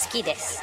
[0.00, 0.62] 好きです。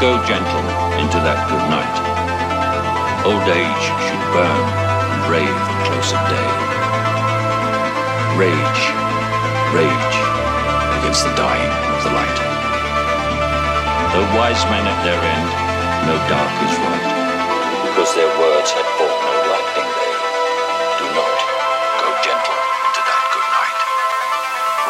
[0.00, 0.66] Go gentle
[0.98, 1.96] into that good night.
[3.22, 6.50] Old age should burn and rave at close of day.
[8.34, 8.82] Rage,
[9.70, 10.16] rage
[10.98, 12.38] against the dying of the light.
[14.10, 15.48] Though wise men at their end,
[16.10, 17.08] no dark is right,
[17.86, 20.14] because their words had fought no lightning they.
[20.98, 21.38] Do not
[22.02, 23.80] go gentle into that good night.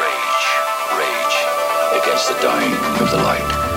[0.01, 0.47] Rage,
[0.97, 1.39] rage
[2.01, 3.74] against the dying of the light.